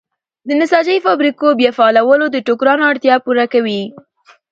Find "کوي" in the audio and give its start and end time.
3.53-3.81